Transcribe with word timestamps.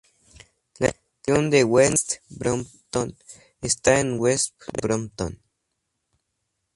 La 0.79 0.87
Estación 0.87 1.51
de 1.51 1.63
West 1.63 2.13
Brompton 2.27 3.15
está 3.61 3.99
en 3.99 4.19
West 4.19 4.55
Brompton. 4.81 5.39